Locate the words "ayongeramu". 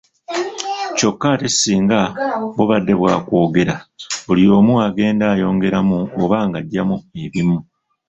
5.33-5.97